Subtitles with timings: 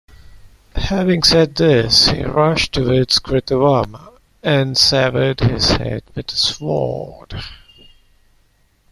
[0.77, 7.39] Having said this he rushed towards Kritavarma and severed his head with a sword.